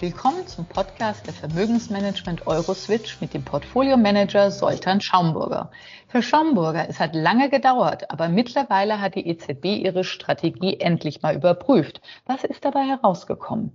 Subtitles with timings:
[0.00, 5.72] Willkommen zum Podcast der Vermögensmanagement Euroswitch mit dem Portfolio-Manager Soltan Schaumburger.
[6.06, 11.34] Für Schaumburger, es hat lange gedauert, aber mittlerweile hat die EZB ihre Strategie endlich mal
[11.34, 12.00] überprüft.
[12.26, 13.72] Was ist dabei herausgekommen?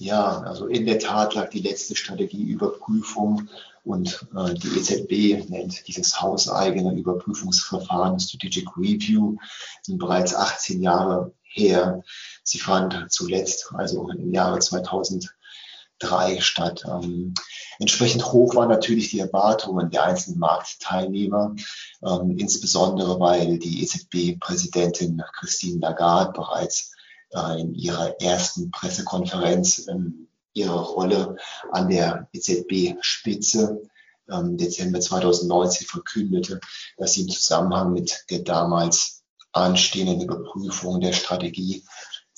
[0.00, 3.48] Ja, also in der Tat lag die letzte Strategieüberprüfung
[3.84, 9.36] und äh, die EZB nennt dieses hauseigene Überprüfungsverfahren Strategic Review,
[9.82, 12.02] sind bereits 18 Jahre her.
[12.48, 16.82] Sie fand zuletzt, also im Jahre 2003 statt.
[16.88, 17.34] Ähm,
[17.78, 21.54] entsprechend hoch waren natürlich die Erwartungen der einzelnen Marktteilnehmer,
[22.02, 26.94] ähm, insbesondere weil die EZB-Präsidentin Christine Lagarde bereits
[27.32, 31.36] äh, in ihrer ersten Pressekonferenz ähm, ihre Rolle
[31.70, 33.82] an der EZB-Spitze
[34.30, 36.60] ähm, Dezember 2019 verkündete,
[36.96, 41.84] dass sie im Zusammenhang mit der damals anstehenden Überprüfung der Strategie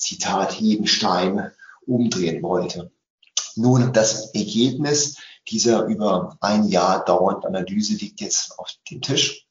[0.01, 1.51] Zitat, jeden Stein
[1.85, 2.91] umdrehen wollte.
[3.55, 5.17] Nun, das Ergebnis
[5.47, 9.47] dieser über ein Jahr dauernden Analyse liegt jetzt auf dem Tisch.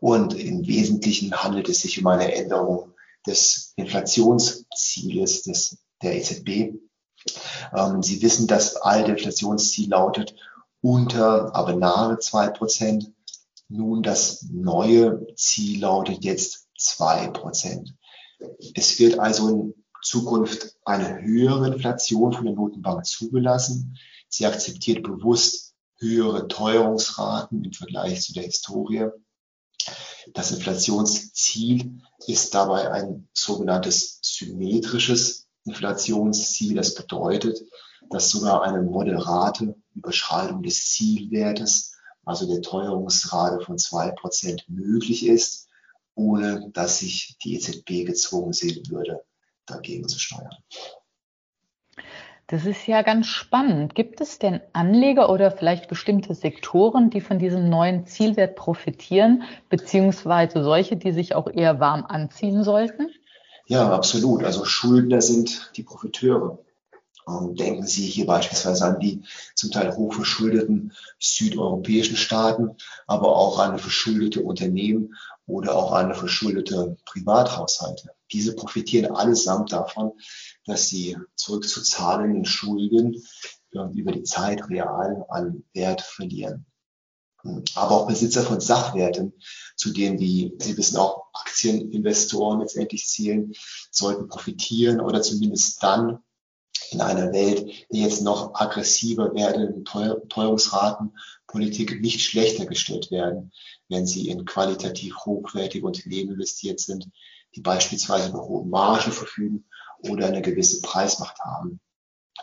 [0.00, 2.92] Und im Wesentlichen handelt es sich um eine Änderung
[3.26, 6.78] des Inflationszieles des, der EZB.
[7.74, 10.34] Ähm, Sie wissen, das alte Inflationsziel lautet
[10.80, 13.12] unter, aber nahe zwei Prozent.
[13.68, 17.94] Nun, das neue Ziel lautet jetzt zwei Prozent.
[18.74, 23.98] Es wird also in Zukunft eine höhere Inflation von der Notenbank zugelassen.
[24.28, 29.08] Sie akzeptiert bewusst höhere Teuerungsraten im Vergleich zu der Historie.
[30.34, 36.76] Das Inflationsziel ist dabei ein sogenanntes symmetrisches Inflationsziel.
[36.76, 37.60] Das bedeutet,
[38.10, 45.67] dass sogar eine moderate Überschreitung des Zielwertes, also der Teuerungsrate von zwei Prozent möglich ist
[46.18, 49.22] ohne dass sich die EZB gezwungen sehen würde,
[49.66, 50.56] dagegen zu steuern.
[52.48, 53.94] Das ist ja ganz spannend.
[53.94, 60.64] Gibt es denn Anleger oder vielleicht bestimmte Sektoren, die von diesem neuen Zielwert profitieren, beziehungsweise
[60.64, 63.08] solche, die sich auch eher warm anziehen sollten?
[63.66, 64.44] Ja, absolut.
[64.44, 66.58] Also Schuldner sind die Profiteure.
[67.28, 69.22] Ähm, denken Sie hier beispielsweise an die
[69.54, 75.14] zum Teil hochverschuldeten südeuropäischen Staaten, aber auch an verschuldete Unternehmen
[75.46, 78.10] oder auch an verschuldete Privathaushalte.
[78.32, 80.12] Diese profitieren allesamt davon,
[80.64, 83.22] dass sie zurückzuzahlenden Schulden
[83.72, 86.66] über die Zeit real an Wert verlieren.
[87.74, 89.32] Aber auch Besitzer von Sachwerten,
[89.76, 93.52] zu denen die, Sie wissen auch, Aktieninvestoren letztendlich zielen,
[93.90, 96.18] sollten profitieren oder zumindest dann
[96.90, 103.52] in einer Welt, die jetzt noch aggressiver werdenden Teuerungsratenpolitik nicht schlechter gestellt werden,
[103.88, 107.08] wenn sie in qualitativ hochwertige Unternehmen investiert sind,
[107.54, 109.64] die beispielsweise über hohe Margen verfügen
[110.08, 111.80] oder eine gewisse Preismacht haben,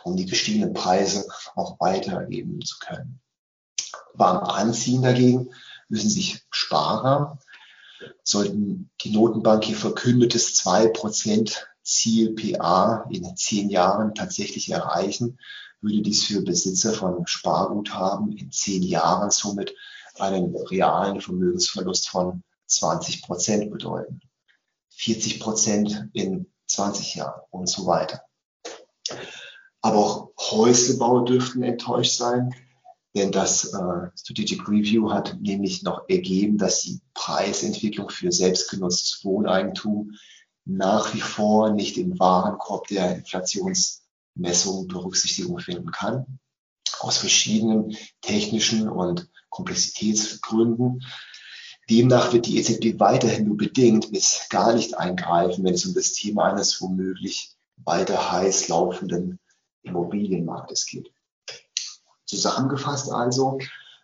[0.04, 3.20] um die gestiegenen Preise auch weitergeben zu können.
[4.14, 5.50] Warm anziehen dagegen
[5.88, 7.38] müssen sich Sparer,
[8.22, 15.38] sollten die Notenbank hier verkündetes zwei Prozent Ziel PA in zehn Jahren tatsächlich erreichen,
[15.80, 19.74] würde dies für Besitzer von Sparguthaben in zehn Jahren somit
[20.18, 24.20] einen realen Vermögensverlust von 20 Prozent bedeuten.
[24.90, 28.22] 40 Prozent in 20 Jahren und so weiter.
[29.80, 32.52] Aber auch Häuslebau dürften enttäuscht sein,
[33.14, 40.12] denn das äh, Strategic Review hat nämlich noch ergeben, dass die Preisentwicklung für selbstgenutztes Wohneigentum
[40.66, 46.40] nach wie vor nicht im Warenkorb der Inflationsmessung Berücksichtigung finden kann.
[46.98, 51.04] Aus verschiedenen technischen und Komplexitätsgründen.
[51.88, 56.12] Demnach wird die EZB weiterhin nur bedingt bis gar nicht eingreifen, wenn es um das
[56.12, 59.38] Thema eines womöglich weiter heiß laufenden
[59.82, 61.12] Immobilienmarktes geht.
[62.24, 63.58] Zusammengefasst also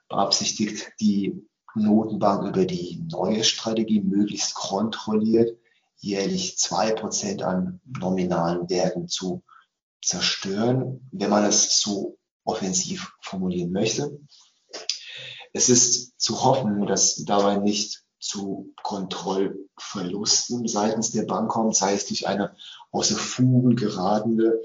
[0.09, 5.59] beabsichtigt die Notenbank über die neue Strategie möglichst kontrolliert
[6.03, 9.43] jährlich zwei Prozent an nominalen Werten zu
[10.05, 14.19] zerstören, wenn man es so offensiv formulieren möchte.
[15.53, 22.07] Es ist zu hoffen, dass dabei nicht zu Kontrollverlusten seitens der Bank kommt, sei es
[22.07, 22.57] durch eine
[22.91, 24.61] außer Fugen geratene,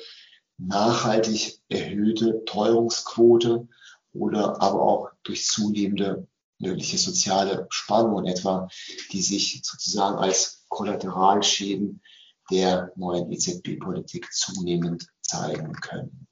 [0.57, 3.68] nachhaltig erhöhte Teuerungsquote
[4.13, 8.68] oder aber auch durch zunehmende mögliche soziale Spannungen etwa,
[9.12, 12.02] die sich sozusagen als Kollateralschäden
[12.50, 16.28] der neuen EZB-Politik zunehmend zeigen können.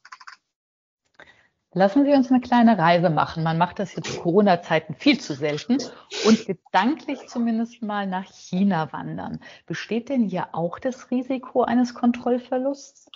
[1.78, 3.44] Lassen Sie uns eine kleine Reise machen.
[3.44, 5.78] Man macht das jetzt Corona-Zeiten viel zu selten
[6.26, 9.42] und gedanklich zumindest mal nach China wandern.
[9.66, 13.08] Besteht denn hier auch das Risiko eines Kontrollverlusts?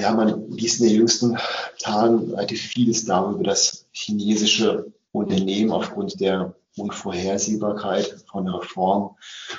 [0.00, 1.38] Ja, man liest in den jüngsten
[1.78, 9.16] Tagen relativ vieles darüber, dass chinesische Unternehmen aufgrund der Unvorhersehbarkeit von Reformen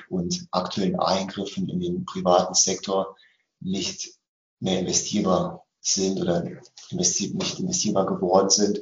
[0.10, 3.16] und aktuellen Eingriffen in den privaten Sektor
[3.60, 4.12] nicht
[4.60, 6.44] mehr investierbar sind oder
[6.92, 8.82] nicht investierbar geworden sind.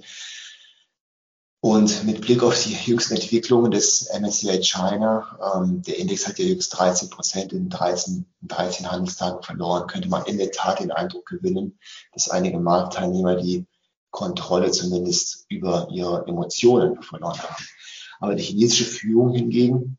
[1.59, 6.43] Und mit Blick auf die jüngsten Entwicklungen des MSCI China, ähm, der Index hat ja
[6.43, 11.25] jüngst 13 Prozent in 13, 13 Handelstagen verloren, könnte man in der Tat den Eindruck
[11.25, 11.79] gewinnen,
[12.11, 13.65] dass einige Marktteilnehmer die
[14.11, 17.65] Kontrolle zumindest über ihre Emotionen verloren haben.
[18.23, 19.97] Aber die chinesische Führung hingegen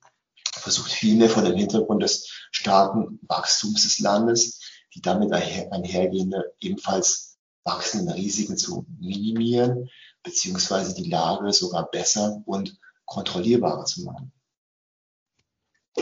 [0.50, 4.62] versucht vielmehr von dem Hintergrund des starken Wachstums des Landes,
[4.94, 9.90] die damit einhergehende ebenfalls wachsenden Risiken zu minimieren
[10.22, 14.32] beziehungsweise die Lage sogar besser und kontrollierbarer zu machen.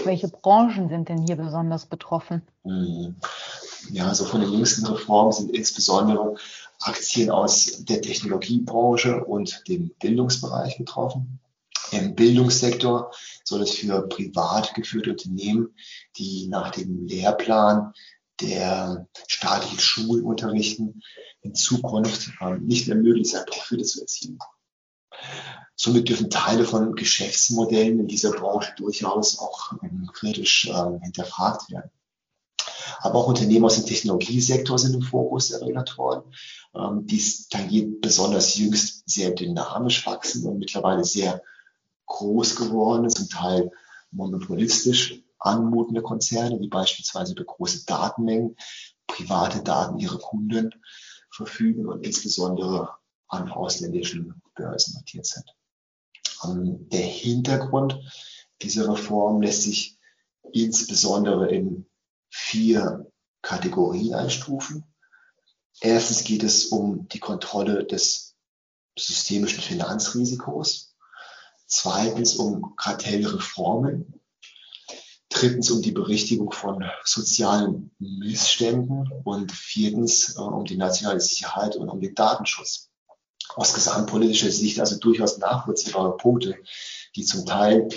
[0.05, 2.43] Welche Branchen sind denn hier besonders betroffen?
[2.63, 3.17] Hm.
[3.91, 6.37] Ja, so von den jüngsten Reformen sind insbesondere
[6.79, 11.41] Aktien aus der Technologiebranche und dem Bildungsbereich betroffen.
[11.93, 13.13] Im Bildungssektor
[13.45, 15.75] soll es für privat geführte Unternehmen,
[16.17, 17.93] die nach dem Lehrplan
[18.41, 21.03] der staatlichen Schulen unterrichten,
[21.43, 24.39] in Zukunft ähm, nicht mehr möglich sein, Profite zu erzielen.
[25.77, 31.91] Somit dürfen Teile von Geschäftsmodellen in dieser Branche durchaus auch ähm, kritisch äh, hinterfragt werden.
[33.01, 36.23] Aber auch Unternehmen aus dem Technologiesektor sind im Fokus der Regulatoren.
[36.75, 41.43] Ähm, dies tangiert besonders jüngst sehr dynamisch wachsen und mittlerweile sehr
[42.23, 43.71] groß geworden, zum Teil
[44.11, 48.57] monopolistisch anmutende Konzerne, wie beispielsweise über große Datenmengen,
[49.07, 50.73] private Daten ihrer Kunden
[51.31, 52.91] verfügen und insbesondere
[53.27, 55.45] an ausländischen Börsen notiert sind.
[56.45, 57.99] Ähm, der Hintergrund
[58.61, 59.99] dieser Reform lässt sich
[60.53, 61.87] insbesondere in
[62.31, 63.11] vier
[63.43, 64.85] Kategorien einstufen.
[65.81, 68.37] Erstens geht es um die Kontrolle des
[68.97, 70.92] systemischen Finanzrisikos.
[71.75, 74.21] Zweitens um Kartellreformen
[75.31, 81.89] drittens um die Berichtigung von sozialen Missständen und viertens äh, um die nationale Sicherheit und
[81.89, 82.91] um den Datenschutz.
[83.55, 86.57] Aus gesamtpolitischer Sicht also durchaus nachvollziehbare Punkte,
[87.17, 87.89] die zum Teil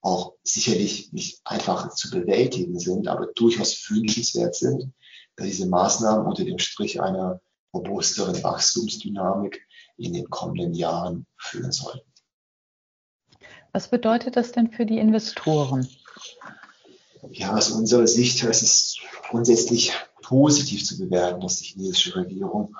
[0.00, 4.92] auch sicherlich nicht einfach zu bewältigen sind, aber durchaus wünschenswert sind,
[5.34, 7.40] da diese Maßnahmen unter dem Strich einer
[7.74, 9.66] robusteren Wachstumsdynamik
[9.96, 12.13] in den kommenden Jahren führen sollten.
[13.74, 15.88] Was bedeutet das denn für die Investoren?
[17.30, 18.96] ja, aus unserer Sicht ist es
[19.28, 19.92] grundsätzlich
[20.22, 22.76] positiv zu bewerten, dass die chinesische Regierung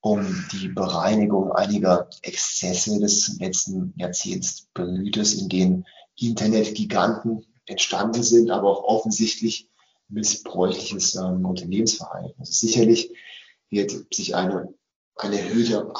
[0.00, 8.50] um die Bereinigung einiger Exzesse des letzten Jahrzehnts bemüht ist, in denen Internetgiganten entstanden sind,
[8.50, 9.68] aber auch offensichtlich
[10.08, 12.34] missbräuchliches ähm, Unternehmensverhalten.
[12.38, 13.12] Also sicherlich
[13.68, 14.72] wird sich eine,
[15.16, 15.92] eine erhöhte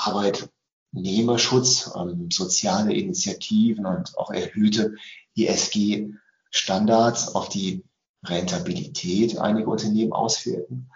[0.92, 4.94] Arbeitnehmerschutz, ähm, soziale Initiativen und auch erhöhte
[5.36, 6.14] ESG
[6.50, 7.84] Standards auf die
[8.24, 10.90] Rentabilität einiger Unternehmen auswirken.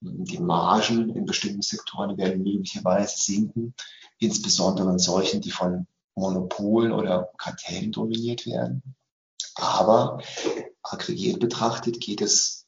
[0.00, 3.74] Die Margen in bestimmten Sektoren werden möglicherweise sinken,
[4.18, 8.82] insbesondere in solchen, die von Monopolen oder Kartellen dominiert werden.
[9.54, 10.20] Aber
[10.82, 12.66] aggregiert betrachtet geht es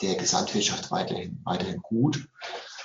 [0.00, 2.28] der Gesamtwirtschaft weiterhin, weiterhin gut.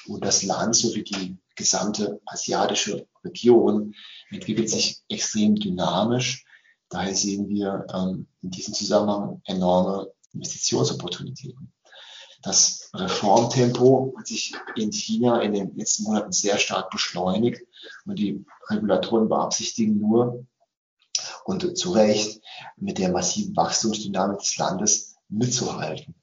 [0.07, 3.93] Und das Land sowie die gesamte asiatische Region
[4.29, 6.45] entwickelt sich extrem dynamisch
[6.89, 11.73] Daher sehen wir ähm, in diesem Zusammenhang enorme Investitionsopportunitäten.
[12.43, 17.61] Das Reformtempo hat sich in China in den letzten Monaten sehr stark beschleunigt
[18.05, 20.45] und die Regulatoren beabsichtigen nur
[21.45, 22.41] und zu Recht
[22.77, 26.15] mit der massiven Wachstumsdynamik des Landes mitzuhalten.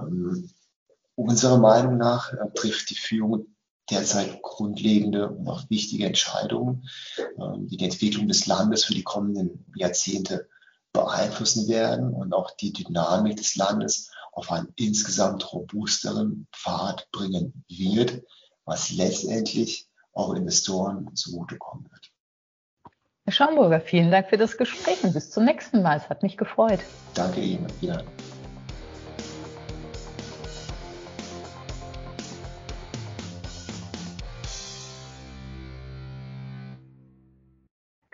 [0.00, 0.48] Ähm,
[1.18, 3.46] unserer Meinung nach äh, trifft die Führung
[3.90, 9.64] derzeit grundlegende und auch wichtige Entscheidungen, ähm, die die Entwicklung des Landes für die kommenden
[9.74, 10.48] Jahrzehnte
[10.92, 18.22] beeinflussen werden und auch die Dynamik des Landes auf einen insgesamt robusteren Pfad bringen wird,
[18.64, 22.10] was letztendlich auch Investoren zugutekommen wird.
[23.24, 25.98] Herr Schaumburger, vielen Dank für das Gespräch und bis zum nächsten Mal.
[25.98, 26.80] Es hat mich gefreut.
[27.14, 27.66] Danke Ihnen.
[27.80, 28.02] Ja.